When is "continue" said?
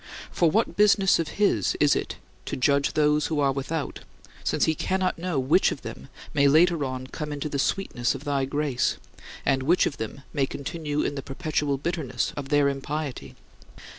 10.47-11.03